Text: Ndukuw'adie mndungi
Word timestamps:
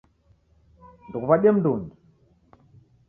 Ndukuw'adie 1.07 1.51
mndungi 1.55 1.93